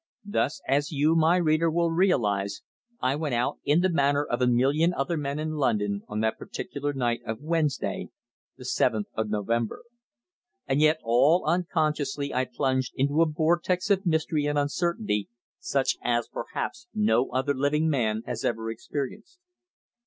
Thus, 0.25 0.61
as 0.67 0.91
you, 0.91 1.15
my 1.15 1.35
reader, 1.37 1.69
will 1.69 1.91
realize, 1.91 2.63
I 3.01 3.15
went 3.15 3.35
out 3.35 3.59
in 3.63 3.81
the 3.81 3.89
manner 3.89 4.25
of 4.25 4.41
a 4.41 4.47
million 4.47 4.95
other 4.95 5.15
men 5.15 5.37
in 5.37 5.51
London 5.51 6.01
on 6.07 6.21
that 6.21 6.39
particular 6.39 6.91
night 6.91 7.21
of 7.23 7.39
Wednesday, 7.41 8.09
the 8.57 8.65
seventh 8.65 9.05
of 9.13 9.29
November. 9.29 9.83
And 10.65 10.81
yet 10.81 10.97
all 11.03 11.45
unconsciously 11.45 12.33
I 12.33 12.45
plunged 12.45 12.93
into 12.95 13.21
a 13.21 13.27
vortex 13.27 13.91
of 13.91 14.03
mystery 14.07 14.47
and 14.47 14.57
uncertainty 14.57 15.29
such 15.59 15.97
as, 16.01 16.27
perhaps, 16.27 16.87
no 16.95 17.29
other 17.29 17.53
living 17.53 17.87
man 17.87 18.23
has 18.25 18.43
ever 18.43 18.71
experienced. 18.71 19.37